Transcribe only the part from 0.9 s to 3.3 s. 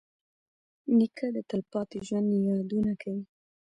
نیکه د تلپاتې ژوند یادونه کوي.